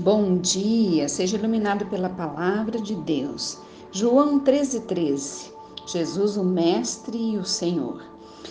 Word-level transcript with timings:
Bom 0.00 0.38
dia, 0.38 1.08
seja 1.08 1.36
iluminado 1.36 1.84
pela 1.86 2.08
palavra 2.08 2.80
de 2.80 2.94
Deus. 2.94 3.58
João 3.90 4.38
13,13 4.38 4.86
13. 4.86 5.52
Jesus, 5.86 6.36
o 6.36 6.44
Mestre 6.44 7.32
e 7.32 7.36
o 7.36 7.44
Senhor. 7.44 8.00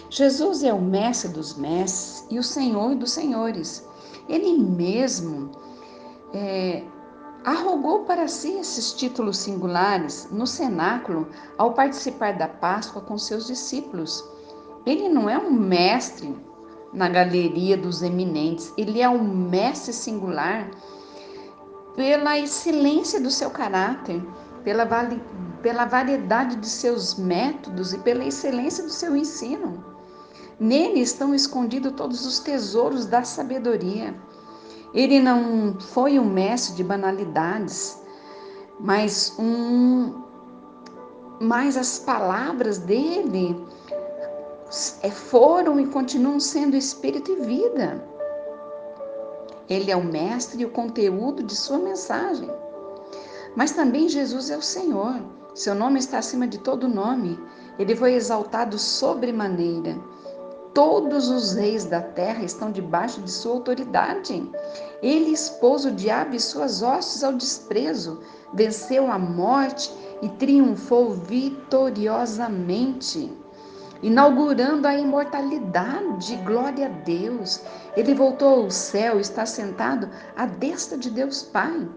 Jesus 0.09 0.61
é 0.61 0.73
o 0.73 0.81
Mestre 0.81 1.31
dos 1.31 1.55
Mestres 1.55 2.27
e 2.29 2.37
o 2.37 2.43
Senhor 2.43 2.95
dos 2.95 3.11
Senhores. 3.11 3.87
Ele 4.27 4.57
mesmo 4.57 5.51
é, 6.33 6.83
arrogou 7.45 8.01
para 8.01 8.27
si 8.27 8.51
esses 8.57 8.91
títulos 8.91 9.37
singulares 9.37 10.27
no 10.29 10.45
cenáculo 10.45 11.29
ao 11.57 11.71
participar 11.71 12.37
da 12.37 12.49
Páscoa 12.49 13.01
com 13.01 13.17
seus 13.17 13.47
discípulos. 13.47 14.21
Ele 14.85 15.07
não 15.07 15.29
é 15.29 15.37
um 15.37 15.51
mestre 15.51 16.35
na 16.91 17.07
galeria 17.07 17.77
dos 17.77 18.01
eminentes, 18.01 18.73
ele 18.77 19.01
é 19.01 19.07
um 19.07 19.23
mestre 19.23 19.93
singular 19.93 20.69
pela 21.97 22.37
excelência 22.37 23.19
do 23.19 23.31
seu 23.31 23.49
caráter, 23.49 24.23
pela, 24.63 24.87
pela 25.63 25.85
variedade 25.85 26.55
de 26.57 26.67
seus 26.67 27.15
métodos 27.15 27.91
e 27.91 27.97
pela 27.97 28.23
excelência 28.23 28.83
do 28.83 28.91
seu 28.91 29.17
ensino. 29.17 29.83
Nele 30.59 31.01
estão 31.01 31.33
escondidos 31.33 31.93
todos 31.93 32.23
os 32.25 32.39
tesouros 32.39 33.07
da 33.07 33.23
sabedoria. 33.23 34.15
Ele 34.93 35.19
não 35.19 35.79
foi 35.79 36.19
um 36.19 36.25
mestre 36.25 36.75
de 36.75 36.83
banalidades, 36.83 37.99
mas 38.79 39.35
um 39.37 40.25
mas 41.39 41.77
as 41.77 41.99
palavras 41.99 42.79
dele 42.79 43.63
é, 45.03 45.11
foram 45.11 45.79
e 45.79 45.85
continuam 45.85 46.39
sendo 46.39 46.75
espírito 46.75 47.31
e 47.31 47.35
vida. 47.41 48.16
Ele 49.69 49.91
é 49.91 49.95
o 49.95 50.03
mestre 50.03 50.61
e 50.61 50.65
o 50.65 50.69
conteúdo 50.69 51.43
de 51.43 51.55
sua 51.55 51.77
mensagem. 51.77 52.49
Mas 53.55 53.71
também 53.71 54.07
Jesus 54.07 54.49
é 54.49 54.57
o 54.57 54.61
Senhor. 54.61 55.21
Seu 55.53 55.75
nome 55.75 55.99
está 55.99 56.19
acima 56.19 56.47
de 56.47 56.59
todo 56.59 56.87
nome. 56.87 57.37
Ele 57.79 57.95
foi 57.95 58.13
exaltado 58.13 58.77
sobremaneira. 58.77 59.97
Todos 60.73 61.29
os 61.29 61.53
reis 61.53 61.85
da 61.85 62.01
terra 62.01 62.43
estão 62.43 62.71
debaixo 62.71 63.21
de 63.21 63.31
sua 63.31 63.53
autoridade. 63.53 64.51
Ele 65.01 65.31
expôs 65.31 65.85
o 65.85 65.91
diabo 65.91 66.35
e 66.35 66.39
suas 66.39 66.83
hostes 66.83 67.23
ao 67.23 67.33
desprezo, 67.33 68.21
venceu 68.53 69.11
a 69.11 69.17
morte 69.17 69.91
e 70.21 70.29
triunfou 70.29 71.13
vitoriosamente 71.13 73.35
inaugurando 74.01 74.87
a 74.87 74.95
imortalidade. 74.95 76.35
Glória 76.45 76.87
a 76.87 76.89
Deus. 76.89 77.61
Ele 77.95 78.13
voltou 78.13 78.63
ao 78.63 78.71
céu, 78.71 79.19
está 79.19 79.45
sentado 79.45 80.09
à 80.35 80.45
destra 80.45 80.97
de 80.97 81.09
Deus 81.09 81.43
Pai. 81.43 81.87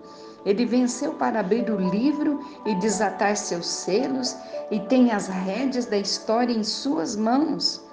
Ele 0.45 0.65
venceu 0.65 1.13
para 1.15 1.41
abrir 1.41 1.71
o 1.71 1.79
livro 1.91 2.41
e 2.65 2.75
desatar 2.77 3.37
seus 3.37 3.67
selos 3.67 4.37
e 4.71 4.81
tem 4.81 5.13
as 5.13 5.29
rédeas 5.29 5.87
da 5.87 5.99
história 5.99 6.53
em 6.53 6.65
suas 6.65 7.15
mãos. 7.15 7.85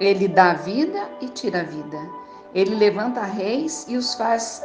Ele 0.00 0.26
dá 0.26 0.54
vida 0.54 1.08
e 1.20 1.28
tira 1.28 1.60
a 1.60 1.64
vida. 1.64 1.98
Ele 2.54 2.74
levanta 2.74 3.22
reis 3.22 3.86
e 3.88 3.96
os 3.96 4.14
faz 4.14 4.62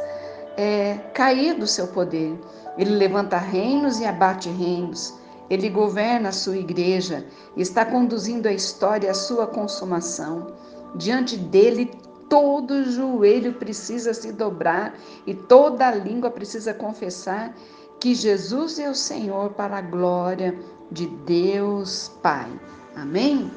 é, 0.56 0.94
cair 1.14 1.54
do 1.54 1.66
seu 1.66 1.88
poder. 1.88 2.38
Ele 2.76 2.90
levanta 2.90 3.36
reinos 3.36 4.00
e 4.00 4.06
abate 4.06 4.48
reinos. 4.48 5.14
Ele 5.50 5.68
governa 5.68 6.28
a 6.28 6.32
sua 6.32 6.56
igreja, 6.56 7.24
está 7.56 7.84
conduzindo 7.84 8.46
a 8.46 8.52
história 8.52 9.10
à 9.10 9.14
sua 9.14 9.46
consumação. 9.46 10.48
Diante 10.94 11.36
dele, 11.36 11.90
todo 12.28 12.84
joelho 12.84 13.54
precisa 13.54 14.12
se 14.12 14.32
dobrar 14.32 14.94
e 15.26 15.34
toda 15.34 15.90
língua 15.90 16.30
precisa 16.30 16.74
confessar 16.74 17.54
que 17.98 18.14
Jesus 18.14 18.78
é 18.78 18.88
o 18.88 18.94
Senhor 18.94 19.50
para 19.50 19.78
a 19.78 19.82
glória 19.82 20.58
de 20.90 21.06
Deus 21.06 22.12
Pai. 22.22 22.48
Amém? 22.94 23.50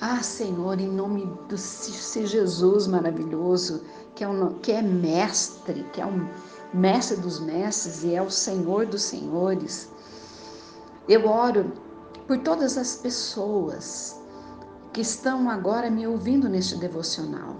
Ah, 0.00 0.22
Senhor, 0.22 0.78
em 0.80 0.88
nome 0.88 1.26
do 1.48 1.56
Jesus 1.56 2.86
maravilhoso, 2.86 3.84
que 4.14 4.24
é, 4.24 4.28
um, 4.28 4.54
que 4.58 4.72
é 4.72 4.82
mestre, 4.82 5.84
que 5.92 6.00
é 6.00 6.06
um 6.06 6.28
mestre 6.74 7.16
dos 7.16 7.38
mestres 7.38 8.02
e 8.02 8.14
é 8.14 8.20
o 8.20 8.30
Senhor 8.30 8.86
dos 8.86 9.02
senhores. 9.02 9.88
Eu 11.08 11.28
oro 11.28 11.72
por 12.26 12.38
todas 12.38 12.76
as 12.76 12.96
pessoas 12.96 14.20
que 14.92 15.00
estão 15.00 15.48
agora 15.48 15.90
me 15.90 16.06
ouvindo 16.06 16.48
neste 16.48 16.76
devocional. 16.76 17.56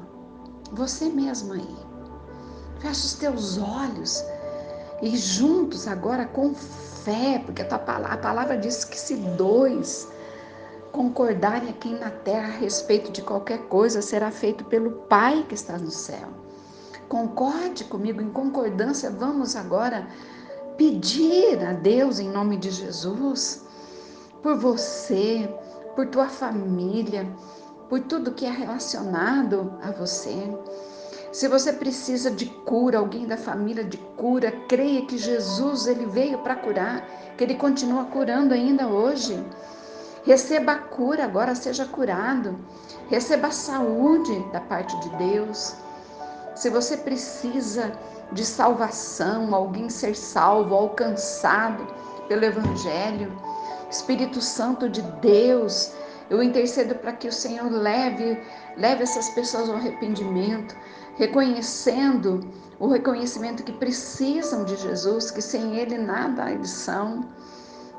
Você 0.72 1.06
mesmo 1.06 1.52
aí. 1.52 1.76
Fecha 2.80 3.06
os 3.06 3.14
teus 3.14 3.58
olhos 3.58 4.24
e 5.00 5.16
juntos 5.16 5.86
agora 5.86 6.26
com 6.26 6.54
fé, 6.54 7.42
porque 7.44 7.62
a, 7.62 7.64
tua 7.66 7.78
a 7.78 8.16
palavra 8.16 8.56
diz 8.56 8.84
que 8.84 8.98
se 8.98 9.14
dois 9.14 10.08
concordarem 10.90 11.68
aqui 11.68 11.90
na 11.90 12.10
terra 12.10 12.48
a 12.48 12.58
respeito 12.58 13.10
de 13.10 13.20
qualquer 13.20 13.58
coisa, 13.68 14.00
será 14.00 14.30
feito 14.30 14.64
pelo 14.64 14.92
Pai 15.08 15.44
que 15.48 15.54
está 15.54 15.76
no 15.76 15.90
céu. 15.90 16.28
Concorde 17.08 17.84
comigo, 17.84 18.20
em 18.20 18.30
concordância, 18.30 19.10
vamos 19.10 19.56
agora 19.56 20.08
pedir 20.76 21.64
a 21.64 21.72
Deus 21.72 22.18
em 22.18 22.28
nome 22.28 22.56
de 22.56 22.70
Jesus 22.70 23.64
por 24.42 24.56
você, 24.56 25.48
por 25.94 26.06
tua 26.06 26.28
família, 26.28 27.26
por 27.88 28.00
tudo 28.00 28.32
que 28.32 28.44
é 28.44 28.50
relacionado 28.50 29.74
a 29.82 29.90
você. 29.90 30.50
Se 31.32 31.48
você 31.48 31.72
precisa 31.72 32.30
de 32.30 32.46
cura, 32.46 32.98
alguém 32.98 33.26
da 33.26 33.36
família 33.36 33.84
de 33.84 33.98
cura, 34.16 34.52
creia 34.68 35.04
que 35.04 35.18
Jesus 35.18 35.86
ele 35.86 36.06
veio 36.06 36.38
para 36.38 36.56
curar, 36.56 37.06
que 37.36 37.44
ele 37.44 37.56
continua 37.56 38.04
curando 38.04 38.54
ainda 38.54 38.86
hoje. 38.86 39.44
Receba 40.24 40.72
a 40.72 40.78
cura, 40.78 41.24
agora 41.24 41.54
seja 41.54 41.84
curado. 41.84 42.58
Receba 43.08 43.48
a 43.48 43.52
saúde 43.52 44.44
da 44.52 44.60
parte 44.60 44.98
de 45.00 45.08
Deus 45.16 45.74
se 46.54 46.70
você 46.70 46.96
precisa 46.96 47.92
de 48.32 48.44
salvação, 48.44 49.54
alguém 49.54 49.88
ser 49.88 50.14
salvo, 50.14 50.74
alcançado 50.74 51.86
pelo 52.28 52.44
Evangelho, 52.44 53.32
Espírito 53.90 54.40
Santo 54.40 54.88
de 54.88 55.02
Deus, 55.20 55.92
eu 56.30 56.42
intercedo 56.42 56.94
para 56.94 57.12
que 57.12 57.28
o 57.28 57.32
Senhor 57.32 57.70
leve, 57.70 58.40
leve 58.76 59.02
essas 59.02 59.28
pessoas 59.30 59.68
ao 59.68 59.76
arrependimento, 59.76 60.74
reconhecendo 61.16 62.40
o 62.78 62.88
reconhecimento 62.88 63.62
que 63.62 63.72
precisam 63.72 64.64
de 64.64 64.76
Jesus, 64.76 65.30
que 65.30 65.42
sem 65.42 65.76
Ele 65.76 65.98
nada 65.98 66.50
eles 66.50 66.70
são, 66.70 67.28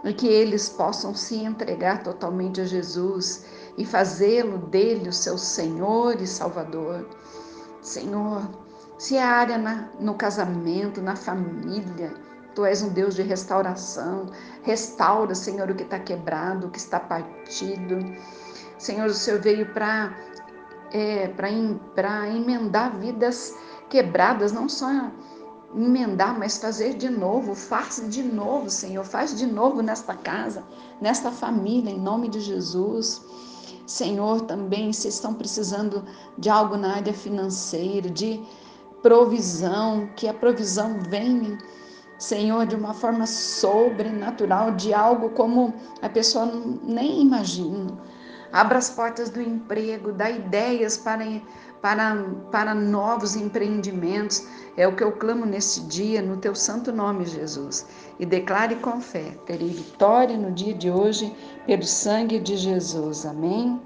e 0.03 0.13
que 0.13 0.27
eles 0.27 0.69
possam 0.69 1.15
se 1.15 1.35
entregar 1.35 2.03
totalmente 2.03 2.61
a 2.61 2.65
Jesus 2.65 3.45
e 3.77 3.83
fazê-lo 3.83 4.59
dele 4.59 5.09
o 5.09 5.13
seu 5.13 5.37
Senhor 5.37 6.21
e 6.21 6.27
Salvador. 6.27 7.07
Senhor, 7.85 8.41
se 8.97 9.15
é 9.15 9.23
área 9.23 9.57
na, 9.57 9.89
no 9.99 10.15
casamento, 10.15 11.01
na 11.01 11.15
família, 11.15 12.13
Tu 12.55 12.63
és 12.65 12.81
um 12.81 12.89
Deus 12.89 13.15
de 13.15 13.21
restauração. 13.21 14.27
Restaura, 14.63 15.35
Senhor, 15.35 15.69
o 15.69 15.75
que 15.75 15.83
está 15.83 15.99
quebrado, 15.99 16.67
o 16.67 16.71
que 16.71 16.79
está 16.79 16.99
partido. 16.99 17.97
Senhor, 18.79 19.07
o 19.07 19.13
Senhor 19.13 19.41
veio 19.41 19.73
para 19.73 20.15
é, 20.91 21.27
para 21.27 22.29
emendar 22.29 22.97
vidas 22.97 23.53
quebradas, 23.89 24.53
não 24.53 24.69
só 24.69 25.11
emendar, 25.75 26.39
mas 26.39 26.57
fazer 26.57 26.93
de 26.93 27.09
novo. 27.09 27.53
Faz 27.53 28.01
de 28.07 28.23
novo, 28.23 28.69
Senhor. 28.69 29.03
Faz 29.03 29.35
de 29.35 29.45
novo 29.45 29.81
nesta 29.81 30.13
casa, 30.15 30.63
nesta 31.01 31.31
família, 31.31 31.91
em 31.91 31.99
nome 31.99 32.29
de 32.29 32.39
Jesus. 32.39 33.21
Senhor, 33.85 34.41
também 34.41 34.91
se 34.91 35.07
estão 35.07 35.33
precisando 35.33 36.03
de 36.37 36.49
algo 36.49 36.75
na 36.75 36.95
área 36.95 37.13
financeira, 37.13 38.09
de 38.09 38.41
provisão, 39.01 40.09
que 40.15 40.27
a 40.27 40.33
provisão 40.33 40.99
venha, 41.07 41.57
Senhor, 42.17 42.65
de 42.65 42.75
uma 42.75 42.93
forma 42.93 43.27
sobrenatural, 43.27 44.71
de 44.71 44.93
algo 44.93 45.29
como 45.29 45.73
a 46.01 46.09
pessoa 46.09 46.45
nem 46.83 47.21
imagina. 47.21 47.91
Abra 48.55 48.77
as 48.77 48.89
portas 48.89 49.29
do 49.29 49.41
emprego, 49.41 50.13
dá 50.13 50.29
ideias 50.29 50.95
para, 50.95 51.25
para, 51.81 52.15
para 52.53 52.73
novos 52.73 53.35
empreendimentos. 53.35 54.47
É 54.77 54.87
o 54.87 54.95
que 54.95 55.03
eu 55.03 55.11
clamo 55.11 55.45
neste 55.45 55.81
dia, 55.81 56.21
no 56.21 56.37
teu 56.37 56.55
santo 56.55 56.89
nome, 56.89 57.25
Jesus. 57.25 57.85
E 58.17 58.25
declare 58.25 58.77
com 58.77 59.01
fé: 59.01 59.37
terei 59.45 59.67
vitória 59.67 60.37
no 60.37 60.53
dia 60.53 60.73
de 60.73 60.89
hoje, 60.89 61.35
pelo 61.65 61.83
sangue 61.83 62.39
de 62.39 62.55
Jesus. 62.55 63.25
Amém. 63.25 63.77